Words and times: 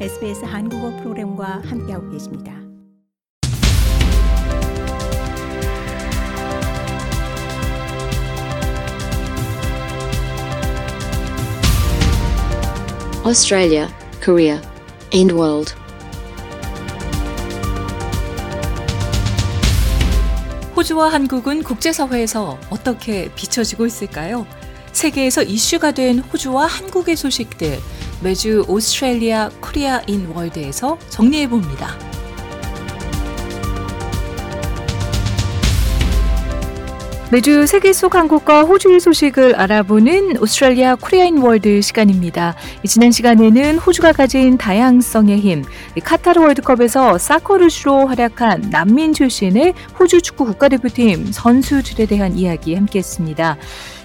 SBS 0.00 0.44
한국어 0.44 0.90
프로그램과 0.96 1.62
함께하고 1.66 2.10
계십니다. 2.10 2.52
Australia, 13.24 13.88
Korea, 14.20 14.60
and 15.14 15.32
world. 15.32 15.72
호주와 20.74 21.12
한국은 21.12 21.62
국제사회에서 21.62 22.58
어떻게 22.68 23.32
비춰지고 23.36 23.86
있을까요? 23.86 24.44
세계에서 24.90 25.44
이슈가 25.44 25.92
된 25.92 26.18
호주와 26.18 26.66
한국의 26.66 27.14
소식들 27.14 27.78
매주 28.24 28.64
Australia 28.66 29.50
Korea 29.60 30.00
in 30.06 30.26
World에서 30.34 30.98
정리해 31.10 31.46
봅니다. 31.46 32.13
매주 37.30 37.66
세계 37.66 37.92
속 37.92 38.14
한국과 38.14 38.62
호주의 38.62 39.00
소식을 39.00 39.56
알아보는 39.56 40.40
Australia 40.40 40.94
Korea 40.96 41.26
in 41.26 41.38
World 41.38 41.80
시간입니다. 41.80 42.54
지난 42.86 43.10
시간에는 43.10 43.78
호주가 43.78 44.12
가진 44.12 44.56
다양성의 44.56 45.40
힘, 45.40 45.64
카타르 46.04 46.40
월드컵에서 46.40 47.18
Socceroos로 47.18 48.06
활약한 48.06 48.68
난민 48.70 49.14
출신의 49.14 49.72
호주 49.98 50.20
축구 50.20 50.44
국가대표팀 50.44 51.32
선수들에 51.32 52.06
대한 52.06 52.36
이야기 52.36 52.74
함께했습니다. 52.74 53.56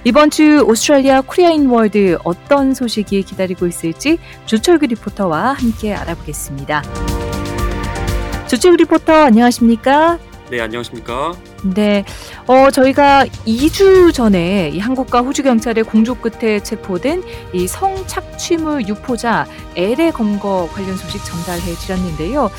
이번 0.06 0.32
주 0.32 0.64
Australia 0.66 1.22
Korea 1.22 1.55
in 1.55 1.68
World 1.70 2.18
어떤 2.24 2.74
소식이 2.74 3.24
기다리고 3.24 3.68
있을지 3.68 4.18
조철규 4.46 4.88
리포터와 4.88 5.54
함께 5.54 5.94
알아보겠습니다. 5.94 6.84
조철규 8.48 8.78
리포터 8.78 9.14
안녕하십니까? 9.14 10.18
네, 10.50 10.62
안녕하십니까? 10.62 11.34
네, 11.64 12.06
어, 12.48 12.72
저희가 12.72 13.26
2주 13.46 14.14
전에 14.14 14.70
이 14.70 14.80
한국과 14.80 15.22
호주 15.22 15.44
경찰의 15.44 15.84
공조 15.84 16.16
끝에 16.16 16.62
체포된 16.62 17.24
이 17.54 17.68
성착취물 17.68 18.88
유포자 18.88 19.46
엘의 19.76 20.14
검거 20.14 20.70
관련 20.72 20.96
소식 20.96 21.24
전달해 21.26 21.74
드렸는데요. 21.74 22.50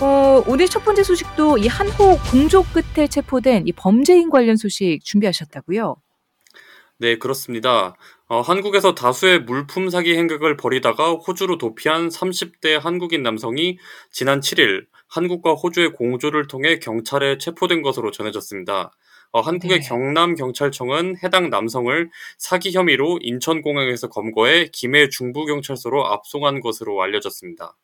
어, 0.00 0.42
오늘 0.46 0.66
첫 0.66 0.84
번째 0.84 1.02
소식도 1.04 1.58
이 1.58 1.68
한호 1.68 2.18
공조 2.30 2.64
끝에 2.64 3.06
체포된 3.06 3.66
이 3.66 3.72
범죄인 3.72 4.30
관련 4.30 4.56
소식 4.56 5.00
준비하셨다고요? 5.04 5.96
네, 7.00 7.16
그렇습니다. 7.16 7.96
어, 8.26 8.42
한국에서 8.42 8.94
다수의 8.94 9.40
물품 9.40 9.88
사기 9.88 10.14
행각을 10.18 10.58
벌이다가 10.58 11.12
호주로 11.12 11.56
도피한 11.56 12.08
30대 12.10 12.78
한국인 12.78 13.22
남성이 13.22 13.78
지난 14.12 14.40
7일 14.40 14.84
한국과 15.08 15.54
호주의 15.54 15.92
공조를 15.92 16.46
통해 16.46 16.78
경찰에 16.78 17.38
체포된 17.38 17.80
것으로 17.80 18.10
전해졌습니다. 18.10 18.92
어, 19.32 19.40
한국의 19.40 19.80
네. 19.80 19.88
경남 19.88 20.34
경찰청은 20.34 21.16
해당 21.24 21.48
남성을 21.48 22.10
사기 22.36 22.70
혐의로 22.72 23.18
인천공항에서 23.22 24.10
검거해 24.10 24.68
김해 24.70 25.08
중부경찰서로 25.08 26.06
압송한 26.06 26.60
것으로 26.60 27.02
알려졌습니다. 27.02 27.78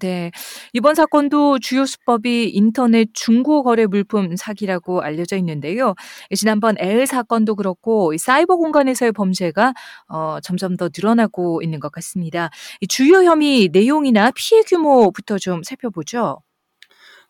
네. 0.00 0.32
이번 0.72 0.96
사건도 0.96 1.60
주요 1.60 1.86
수법이 1.86 2.48
인터넷 2.52 3.08
중고 3.14 3.62
거래 3.62 3.86
물품 3.86 4.34
사기라고 4.36 5.00
알려져 5.00 5.36
있는데요. 5.36 5.94
지난번 6.34 6.74
L 6.78 7.06
사건도 7.06 7.54
그렇고 7.54 8.16
사이버 8.18 8.56
공간에서의 8.56 9.12
범죄가 9.12 9.74
어, 10.08 10.38
점점 10.42 10.76
더 10.76 10.88
늘어나고 10.94 11.62
있는 11.62 11.78
것 11.78 11.92
같습니다. 11.92 12.50
주요 12.88 13.22
혐의 13.22 13.68
내용이나 13.72 14.32
피해 14.34 14.62
규모부터 14.62 15.38
좀 15.38 15.62
살펴보죠. 15.62 16.40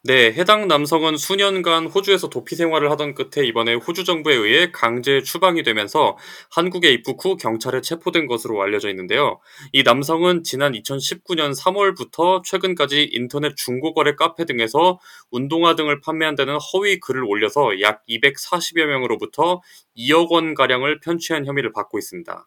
네, 0.07 0.33
해당 0.35 0.69
남성은 0.69 1.17
수년간 1.17 1.87
호주에서 1.87 2.29
도피 2.29 2.55
생활을 2.55 2.93
하던 2.93 3.15
끝에 3.15 3.45
이번에 3.45 3.75
호주 3.75 4.05
정부에 4.05 4.37
의해 4.37 4.71
강제 4.71 5.21
추방이 5.21 5.65
되면서 5.65 6.17
한국에 6.49 6.93
입국 6.93 7.25
후 7.25 7.37
경찰에 7.37 7.81
체포된 7.81 8.29
것으로 8.29 8.63
알려져 8.63 8.89
있는데요. 8.91 9.41
이 9.73 9.83
남성은 9.83 10.45
지난 10.45 10.75
2019년 10.75 11.59
3월부터 11.59 12.45
최근까지 12.45 13.09
인터넷 13.11 13.57
중고거래 13.57 14.15
카페 14.15 14.45
등에서 14.45 15.01
운동화 15.33 15.75
등을 15.75 16.01
판매한다는 16.01 16.57
허위 16.73 17.01
글을 17.01 17.25
올려서 17.25 17.81
약 17.81 18.05
240여 18.09 18.87
명으로부터 18.87 19.61
2억 19.97 20.31
원 20.31 20.55
가량을 20.55 21.01
편취한 21.01 21.47
혐의를 21.47 21.73
받고 21.73 21.99
있습니다. 21.99 22.47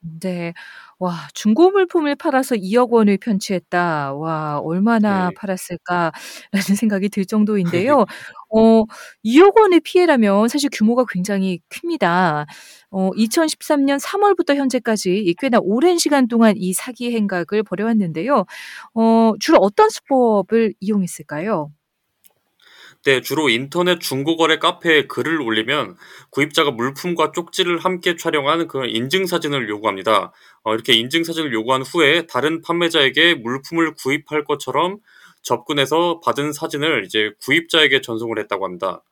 네. 0.00 0.52
와 1.00 1.28
중고 1.34 1.70
물품을 1.70 2.14
팔아서 2.16 2.54
2억 2.56 2.92
원을 2.92 3.18
편취했다. 3.18 4.14
와 4.14 4.58
얼마나 4.60 5.28
네. 5.28 5.34
팔았을까라는 5.36 6.12
생각이 6.82 7.08
들 7.08 7.24
정도인데요. 7.24 8.04
어 8.50 8.84
2억 9.22 9.56
원의 9.58 9.80
피해라면 9.80 10.48
사실 10.48 10.70
규모가 10.72 11.04
굉장히 11.10 11.60
큽니다. 11.68 12.46
어 12.90 13.10
2013년 13.16 13.98
3월부터 14.00 14.54
현재까지 14.56 15.34
꽤나 15.38 15.58
오랜 15.62 15.98
시간 15.98 16.28
동안 16.28 16.54
이 16.56 16.72
사기 16.72 17.12
행각을 17.14 17.62
벌여왔는데요. 17.64 18.44
어 18.94 19.32
주로 19.40 19.58
어떤 19.60 19.88
수법을 19.90 20.74
이용했을까요? 20.80 21.70
네, 23.08 23.22
주로 23.22 23.48
인터넷 23.48 24.00
중고거래 24.00 24.58
카페에 24.58 25.06
글을 25.06 25.40
올리면 25.40 25.96
구입자가 26.28 26.72
물품과 26.72 27.32
쪽지를 27.32 27.78
함께 27.78 28.16
촬영한 28.16 28.68
그 28.68 28.84
인증사진을 28.84 29.66
요구합니다. 29.70 30.30
어, 30.62 30.74
이렇게 30.74 30.92
인증사진을 30.92 31.54
요구한 31.54 31.80
후에 31.80 32.26
다른 32.26 32.60
판매자에게 32.60 33.36
물품을 33.36 33.94
구입할 33.94 34.44
것처럼 34.44 34.98
접근해서 35.40 36.20
받은 36.22 36.52
사진을 36.52 37.06
이제 37.06 37.32
구입자에게 37.46 38.02
전송을 38.02 38.38
했다고 38.40 38.66
합니다. 38.66 39.02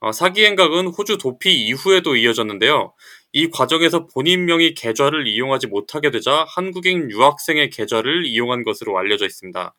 어, 0.00 0.10
사기 0.10 0.44
행각은 0.44 0.88
호주 0.88 1.18
도피 1.18 1.54
이후에도 1.66 2.16
이어졌는데요. 2.16 2.92
이 3.32 3.50
과정에서 3.50 4.08
본인 4.08 4.46
명의 4.46 4.74
계좌를 4.74 5.28
이용하지 5.28 5.68
못하게 5.68 6.10
되자 6.10 6.44
한국인 6.48 7.08
유학생의 7.08 7.70
계좌를 7.70 8.26
이용한 8.26 8.64
것으로 8.64 8.98
알려져 8.98 9.26
있습니다. 9.26 9.72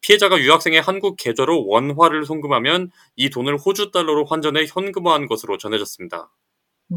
피해자가 0.00 0.38
유학생의 0.38 0.80
한국 0.80 1.16
계좌로 1.16 1.66
원화를 1.66 2.24
송금하면 2.24 2.90
이 3.16 3.30
돈을 3.30 3.56
호주 3.58 3.90
달러로 3.90 4.24
환전해 4.24 4.64
현금화한 4.68 5.26
것으로 5.26 5.58
전해졌습니다. 5.58 6.30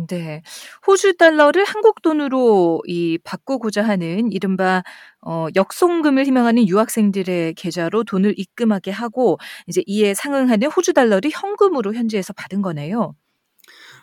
네. 0.08 0.44
호주 0.86 1.18
달러를 1.18 1.66
한국 1.66 2.02
돈으로 2.04 2.82
이 2.86 3.18
바꾸고자 3.24 3.84
하는 3.84 4.32
이른바 4.32 4.84
어 5.26 5.48
역송금을 5.56 6.26
희망하는 6.26 6.68
유학생들의 6.68 7.56
계좌로 7.56 8.04
돈을 8.04 8.36
입금하게 8.38 8.92
하고 8.92 9.40
이제 9.68 9.82
이에 9.88 10.14
상응하는 10.14 10.68
호주 10.70 10.94
달러를 10.94 11.32
현금으로 11.34 11.96
현지에서 11.96 12.34
받은 12.34 12.62
거네요. 12.62 13.16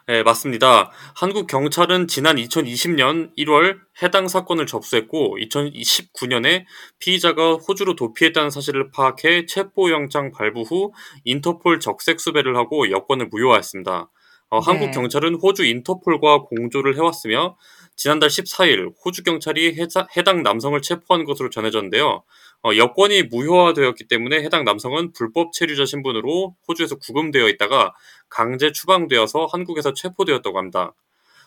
네, 0.08 0.22
맞습니다. 0.22 0.92
한국 1.16 1.48
경찰은 1.48 2.06
지난 2.06 2.36
2020년 2.36 3.36
1월 3.36 3.80
해당 4.02 4.28
사건을 4.28 4.64
접수했고 4.64 5.36
2019년에 5.36 6.64
피의자가 7.00 7.54
호주로 7.54 7.96
도피했다는 7.96 8.50
사실을 8.50 8.92
파악해 8.92 9.46
체포영장 9.46 10.30
발부 10.30 10.62
후 10.62 10.92
인터폴 11.24 11.80
적색 11.80 12.20
수배를 12.20 12.56
하고 12.56 12.88
여권을 12.88 13.26
무효화했습니다. 13.32 14.08
어, 14.50 14.60
네. 14.60 14.64
한국 14.64 14.92
경찰은 14.92 15.40
호주 15.42 15.64
인터폴과 15.64 16.42
공조를 16.42 16.94
해왔으며 16.94 17.56
지난달 17.96 18.28
14일 18.28 18.92
호주 19.04 19.24
경찰이 19.24 19.76
해당 20.16 20.42
남성을 20.44 20.80
체포한 20.82 21.24
것으로 21.24 21.50
전해졌는데요. 21.50 22.22
어, 22.66 22.76
여권이 22.76 23.24
무효화되었기 23.24 24.08
때문에 24.08 24.42
해당 24.42 24.64
남성은 24.64 25.12
불법 25.12 25.52
체류자 25.52 25.84
신분으로 25.84 26.56
호주에서 26.66 26.96
구금되어 26.96 27.48
있다가 27.50 27.94
강제 28.28 28.72
추방되어서 28.72 29.46
한국에서 29.46 29.94
체포되었다고 29.94 30.58
합니다. 30.58 30.92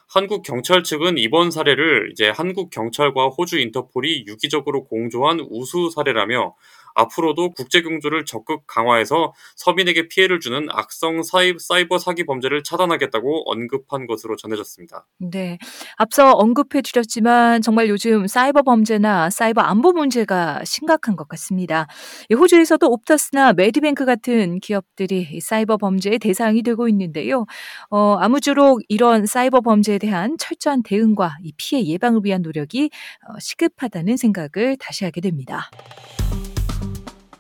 한국 0.08 0.44
경찰 0.44 0.82
측은 0.82 1.18
이번 1.18 1.52
사례를 1.52 2.12
이제 2.14 2.30
한국 2.30 2.70
경찰과 2.70 3.28
호주 3.28 3.60
인터폴이 3.60 4.28
유기적으로 4.28 4.86
공조한 4.86 5.46
우수 5.50 5.90
사례라며 5.94 6.56
앞으로도 7.00 7.52
국제 7.52 7.82
경조를 7.82 8.26
적극 8.26 8.64
강화해서 8.68 9.34
서민에게 9.56 10.08
피해를 10.08 10.40
주는 10.40 10.68
악성 10.72 11.22
사이버 11.24 11.98
사기 11.98 12.26
범죄를 12.26 12.64
차단하겠다고 12.64 13.50
언급한 13.52 14.08
것으로 14.08 14.36
전해졌습니다. 14.36 15.06
네. 15.18 15.58
앞서 15.98 16.32
언급해 16.32 16.82
주셨지만 16.82 17.62
정말 17.62 17.90
요즘 17.90 18.28
사이버 18.28 18.62
범죄나 18.64 19.30
사이버 19.30 19.62
안보 19.62 19.92
문제가 19.92 20.64
심각한 20.66 21.16
것 21.16 21.28
같습니다. 21.30 21.88
호주에서도 22.32 22.86
옵터스나 22.88 23.54
메디뱅크 23.54 24.06
같은 24.06 24.60
기업들이 24.60 25.40
사이버 25.42 25.78
범죄의 25.78 26.20
대상이 26.20 26.64
되고 26.64 26.88
있는데요. 26.90 27.46
어, 27.90 28.18
아무쪼록 28.20 28.82
이런 28.88 29.26
사이버 29.26 29.62
범죄에 29.62 29.98
대한 29.98 30.38
철저한 30.38 30.84
대응과 30.84 31.38
이 31.44 31.54
피해 31.58 31.84
예방을 31.86 32.22
위한 32.24 32.42
노력이 32.42 32.90
어, 33.28 33.40
시급하다는 33.40 34.18
생각을 34.18 34.78
다시 34.78 35.06
하게 35.06 35.22
됩니다. 35.22 35.70